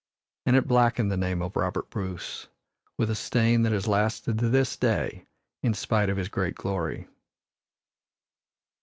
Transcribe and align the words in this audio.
And 0.47 0.55
it 0.55 0.67
blackened 0.67 1.11
the 1.11 1.15
name 1.15 1.43
of 1.43 1.55
Robert 1.55 1.91
Bruce 1.91 2.47
with 2.97 3.11
a 3.11 3.15
stain 3.15 3.61
that 3.61 3.71
has 3.71 3.85
lasted 3.87 4.39
to 4.39 4.49
this 4.49 4.75
day, 4.75 5.27
in 5.61 5.75
spite 5.75 6.09
of 6.09 6.17
his 6.17 6.27
great 6.27 6.55
glory. 6.55 7.07